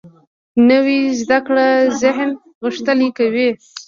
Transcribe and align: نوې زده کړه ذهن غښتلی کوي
نوې 0.69 0.99
زده 1.21 1.39
کړه 1.45 1.67
ذهن 2.01 2.29
غښتلی 2.61 3.09
کوي 3.17 3.47